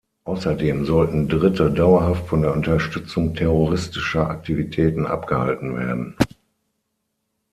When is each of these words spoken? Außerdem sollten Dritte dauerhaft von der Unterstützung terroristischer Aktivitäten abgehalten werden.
Außerdem 0.23 0.85
sollten 0.87 1.27
Dritte 1.29 1.69
dauerhaft 1.69 2.25
von 2.27 2.41
der 2.41 2.53
Unterstützung 2.53 3.35
terroristischer 3.35 4.31
Aktivitäten 4.31 5.05
abgehalten 5.05 5.75
werden. 5.75 6.15